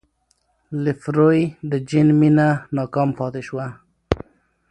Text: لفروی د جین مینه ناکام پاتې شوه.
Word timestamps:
لفروی 0.83 1.39
د 1.69 1.71
جین 1.89 2.07
مینه 2.19 2.47
ناکام 2.75 3.09
پاتې 3.19 3.41
شوه. 3.47 3.67